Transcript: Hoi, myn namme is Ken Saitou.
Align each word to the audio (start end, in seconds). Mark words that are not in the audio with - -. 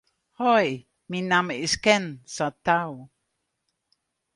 Hoi, 0.39 0.69
myn 1.09 1.27
namme 1.31 1.51
is 1.65 1.75
Ken 1.83 2.05
Saitou. 2.35 2.91